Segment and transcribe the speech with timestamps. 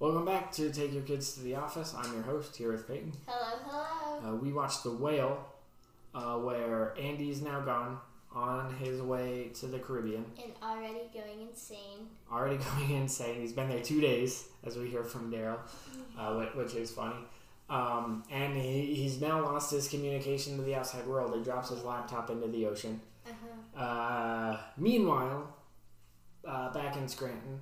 [0.00, 1.94] Welcome back to Take Your Kids to the Office.
[1.96, 3.12] I'm your host here with Peyton.
[3.28, 4.32] Hello, hello.
[4.32, 5.46] Uh, we watched The Whale,
[6.16, 8.00] uh, where Andy's now gone
[8.34, 10.24] on his way to the Caribbean.
[10.42, 12.08] And already going insane.
[12.32, 13.40] Already going insane.
[13.40, 15.60] He's been there two days, as we hear from Darryl,
[16.18, 17.20] uh, which is funny.
[17.70, 21.36] Um, and he, he's now lost his communication to the outside world.
[21.36, 23.00] He drops his laptop into the ocean.
[23.24, 23.80] Uh-huh.
[23.80, 25.53] Uh, meanwhile,
[26.74, 27.60] back in Scranton,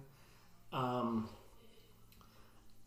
[0.73, 1.29] um,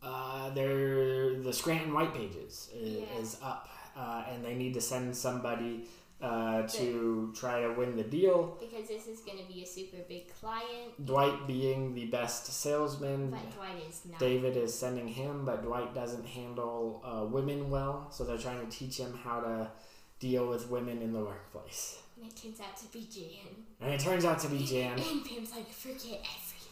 [0.02, 3.18] uh, they're, the Scranton White Pages is, Yeah.
[3.20, 5.88] is up, uh, and they need to send somebody
[6.20, 8.56] uh, to try to win the deal.
[8.58, 11.04] Because this is going to be a super big client.
[11.04, 13.30] Dwight being the best salesman.
[13.30, 14.18] But Dwight is not.
[14.18, 18.70] David is sending him, but Dwight doesn't handle uh, women well, so they're trying to
[18.78, 19.70] teach him how to
[20.18, 21.98] deal with women in the workplace.
[22.16, 23.54] And it turns out to be Jan.
[23.80, 24.98] And it turns out to be Jan.
[24.98, 26.62] And Pam's like, forget everything.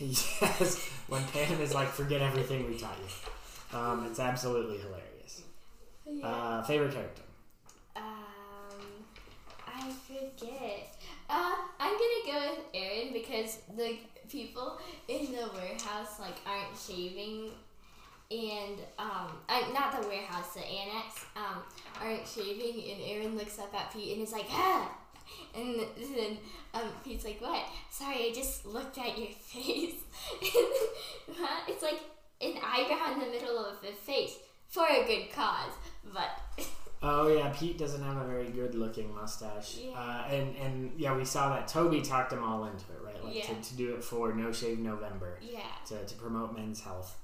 [0.02, 3.78] Yes, when Pam is like, forget everything we taught you.
[3.78, 5.42] Um, it's absolutely hilarious.
[6.06, 6.26] Yeah.
[6.26, 7.22] Uh, favorite character?
[7.96, 8.02] um,
[9.66, 10.96] I forget.
[11.28, 13.96] Uh, I'm gonna go with Erin because the
[14.30, 14.78] people
[15.08, 17.50] in the warehouse like aren't shaving,
[18.30, 21.62] and um, I, not the warehouse, the annex, um,
[22.00, 24.90] aren't shaving, and Erin looks up at Pete and is like, ah.
[25.56, 26.38] And then
[26.74, 27.64] um, Pete's like, "What?
[27.90, 29.94] Sorry, I just looked at your face."
[31.32, 31.60] Huh?
[31.68, 32.00] it's like
[32.40, 34.34] an eyebrow in the middle of a face
[34.68, 35.72] for a good cause,
[36.12, 36.40] but
[37.02, 39.78] Oh yeah, Pete doesn't have a very good looking mustache.
[39.78, 39.92] Yeah.
[39.98, 43.24] Uh, and, and yeah, we saw that Toby talked them all into it, right?
[43.24, 43.46] Like Yeah.
[43.46, 45.38] to, to do it for No Shave November.
[45.40, 45.60] yeah.
[45.86, 47.16] to, to promote men's health.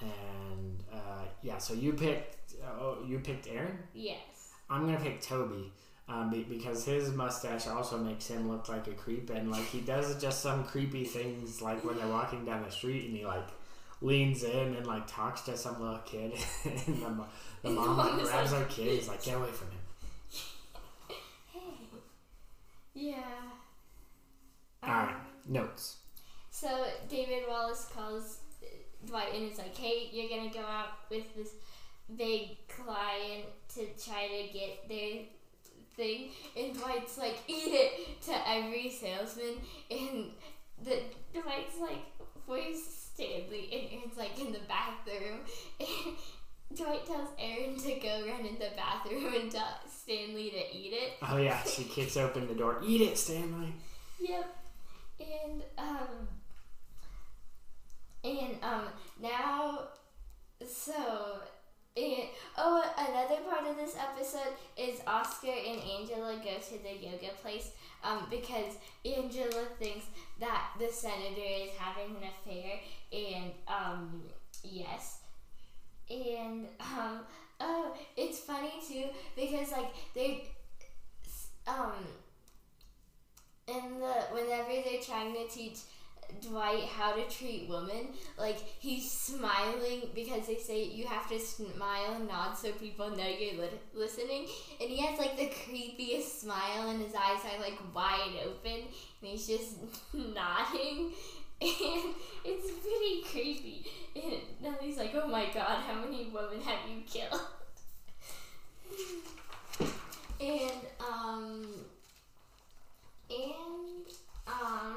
[0.00, 3.78] And uh, yeah, so you picked oh, you picked Erin.
[3.94, 4.18] Yes.
[4.70, 5.72] I'm gonna pick Toby
[6.08, 9.80] um, be, because his mustache also makes him look like a creep, and like he
[9.80, 13.46] does just some creepy things, like when they're walking down the street and he like
[14.00, 16.32] leans in and like talks to some little kid,
[16.64, 17.26] and the, mo-
[17.62, 18.98] the mom like, grabs her kid.
[18.98, 19.78] He's like, get away from him.
[21.52, 21.60] Hey.
[22.94, 23.16] Yeah.
[24.82, 25.96] All right, Um, notes.
[26.50, 28.47] So David Wallace calls uh,
[29.06, 31.54] Dwight and it's like, "Hey, you're gonna go out with this
[32.16, 35.24] big client to try to get their
[35.96, 39.56] thing," and Dwight's like, "Eat it!" to every salesman,
[39.90, 40.30] and
[40.82, 42.04] the Dwight's like,
[42.46, 45.40] "Where's Stanley?" and Erin's like in the bathroom.
[45.80, 46.16] And
[46.76, 51.12] Dwight tells Erin to go run in the bathroom and tell Stanley to eat it.
[51.22, 52.80] Oh yeah, she kicks open the door.
[52.84, 53.72] Eat it, Stanley.
[54.20, 54.56] Yep.
[55.20, 56.26] And um
[58.24, 58.84] and um
[59.20, 59.80] now
[60.66, 61.40] so
[61.96, 67.32] and oh another part of this episode is Oscar and Angela go to the yoga
[67.42, 67.70] place
[68.04, 68.74] um because
[69.04, 70.06] Angela thinks
[70.40, 72.78] that the senator is having an affair
[73.12, 74.22] and um
[74.62, 75.20] yes.
[76.10, 77.20] And um
[77.60, 79.06] oh it's funny too
[79.36, 80.48] because like they
[81.66, 81.92] um
[83.66, 85.78] in the whenever they're trying to teach
[86.42, 88.08] Dwight how to treat women,
[88.38, 93.26] like he's smiling because they say you have to smile and nod so people know
[93.26, 94.46] you're li- listening,
[94.80, 98.82] and he has like the creepiest smile, and his eyes are like wide open,
[99.20, 99.76] and he's just
[100.12, 101.12] nodding,
[101.60, 103.86] and it's pretty creepy.
[104.14, 107.40] And now he's like, "Oh my God, how many women have you killed?"
[110.40, 111.66] and um
[113.30, 114.06] and
[114.46, 114.96] um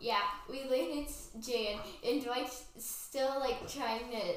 [0.00, 4.34] yeah, we learn it's Jan and Dwight's still like trying to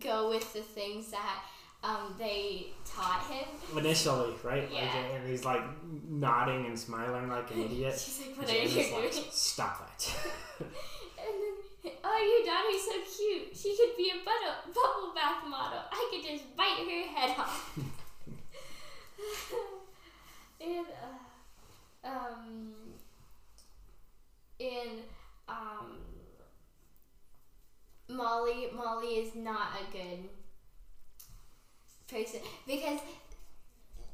[0.00, 1.42] go with the things that
[1.84, 3.46] um they taught him.
[3.78, 4.64] Initially, right?
[4.64, 4.96] Like, Yeah.
[5.14, 5.62] and he's like
[6.08, 7.94] nodding and smiling like an idiot.
[7.98, 9.12] She's like, What are Jan you is like.
[9.32, 10.02] Stop that.
[11.18, 11.54] And then
[12.04, 13.46] oh your daughter's so cute.
[13.56, 15.82] She could be a bubble bubble bath model.
[15.90, 17.78] I could just bite her head off.
[20.60, 20.86] and
[22.04, 22.72] uh, um
[24.60, 25.02] and
[25.48, 25.86] um
[28.96, 30.28] Molly is not a good
[32.08, 33.00] person because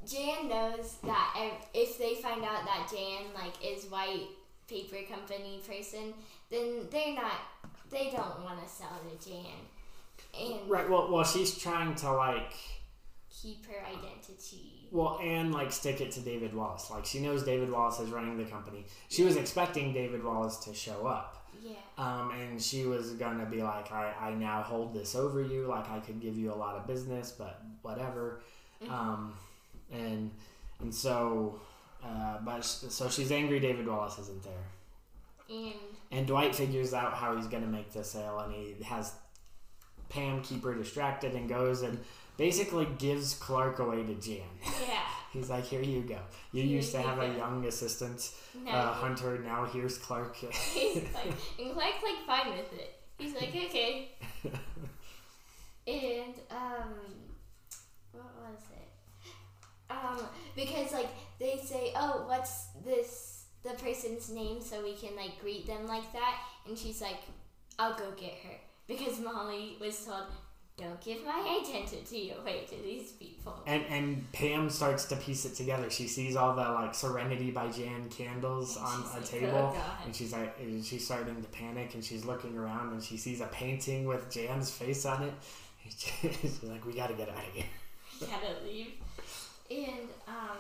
[0.07, 4.27] Jan knows that if they find out that Jan like is white
[4.69, 6.15] paper company person,
[6.51, 7.33] then they're not
[7.91, 9.45] they don't want to sell to Jan
[10.39, 10.89] and right.
[10.89, 12.55] Well, well, she's trying to like,
[13.31, 14.82] keep her identity.
[14.93, 16.91] Well, and like stick it to David Wallace.
[16.91, 18.85] Like she knows David Wallace is running the company.
[19.09, 21.51] She was expecting David Wallace to show up.
[21.65, 21.73] Yeah.
[21.97, 25.67] Um, and she was gonna be like, I, I now hold this over you.
[25.67, 28.43] Like I could give you a lot of business, but whatever.
[28.89, 29.35] Um,
[29.91, 30.31] and
[30.81, 31.61] and so,
[32.05, 33.61] uh, but so she's angry.
[33.61, 34.53] David Wallace isn't there.
[35.49, 35.75] And
[36.11, 39.13] and Dwight figures out how he's going to make the sale, and he has
[40.11, 41.99] Pam keep her distracted and goes and
[42.37, 44.43] basically gives Clark away to Jan.
[44.87, 45.01] Yeah.
[45.33, 46.19] He's like, "Here you go.
[46.53, 48.33] You Here used to you have a young assistant,
[48.69, 49.39] uh, Hunter.
[49.39, 52.99] Now here's Clark." He's like, and Clark's like fine with it.
[53.19, 54.11] He's like, okay.
[55.87, 56.95] And um,
[58.13, 58.89] what was it?
[59.91, 61.09] Um, because like
[61.41, 66.13] they say, oh, what's this the person's name so we can like greet them like
[66.13, 66.37] that,
[66.69, 67.19] and she's like,
[67.79, 68.57] I'll go get her
[68.87, 70.27] because Molly was told,
[70.83, 73.63] don't give my identity away to these people.
[73.67, 75.91] And and Pam starts to piece it together.
[75.91, 79.77] She sees all the like Serenity by Jan candles And on a like, oh, table,
[79.77, 83.17] "Oh, and she's like, and she's starting to panic, and she's looking around, and she
[83.17, 85.35] sees a painting with Jan's face on it.
[85.97, 87.65] she's like, "We got to get out of here."
[88.21, 88.93] We gotta leave.
[89.69, 90.59] And um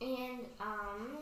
[0.00, 1.18] and um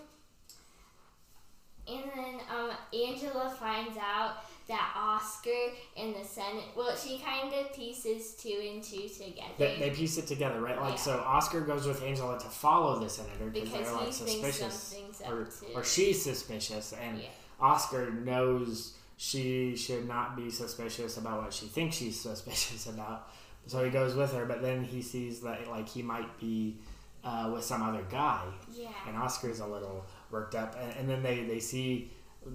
[1.89, 7.73] and then um Angela finds out that Oscar and the Senate well she kind of
[7.75, 9.49] pieces two and two together.
[9.59, 10.81] They, they piece it together, right?
[10.81, 10.97] Like Yeah.
[10.97, 14.95] so, Oscar goes with Angela to follow the senator because because they're like suspicious,
[15.29, 17.29] or or she's suspicious, and Yeah.
[17.61, 23.29] Oscar knows she should not be suspicious about what she thinks she's suspicious about.
[23.67, 26.77] So he goes with her, but then he sees that like he might be
[27.23, 28.43] uh, with some other guy,
[28.73, 28.89] Yeah.
[29.09, 30.77] and Oscar's a little worked up.
[30.79, 32.11] And, and then they, they see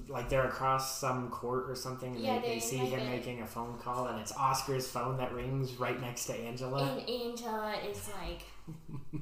[0.07, 2.99] like they're across some court or something, and Yeah, they, they they're see like him
[3.01, 6.83] a- making a phone call, and it's Oscar's phone that rings right next to Angela.
[6.83, 8.43] And Angela is like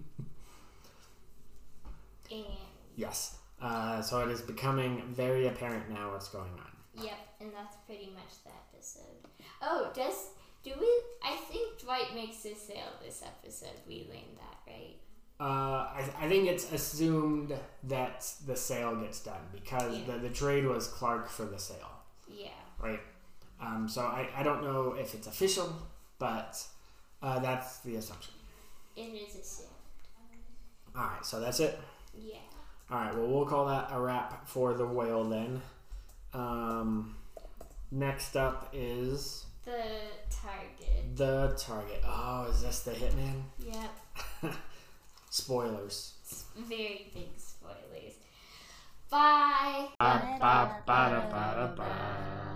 [2.32, 2.46] and
[2.96, 3.38] yes.
[3.62, 7.04] Uh, so it is becoming very apparent now what's going on.
[7.04, 9.04] Yep, and that's pretty much the episode.
[9.62, 10.30] Oh, does
[10.64, 11.02] do we?
[11.24, 13.80] I think Dwight makes a sale this episode.
[13.88, 14.96] We learned that, right?
[15.40, 15.44] Uh,
[15.94, 17.54] I, I think it's assumed
[17.84, 20.14] that the sale gets done because Yeah.
[20.14, 21.92] the, the trade was Clark for the sale,
[22.28, 22.48] Yeah.
[22.80, 23.00] right?
[23.62, 25.72] Um, so I, I don't know if it's official,
[26.18, 26.64] but
[27.22, 28.34] uh, that's the assumption.
[28.96, 29.68] It is a sale.
[30.96, 31.80] All right, so that's it.
[32.20, 32.38] Yeah.
[32.90, 35.62] All right, well, we'll call that a wrap for the whale then.
[36.34, 37.16] Um,
[37.92, 39.84] next up is The
[40.32, 41.16] target.
[41.16, 42.02] the target.
[42.04, 43.44] Oh, is this the hitman?
[43.60, 44.54] Yep.
[45.30, 46.14] Spoilers.
[46.56, 48.16] Very big spoilers.
[49.10, 49.88] Bye.
[50.00, 52.47] Ba, ba, ba, da, ba, da, ba.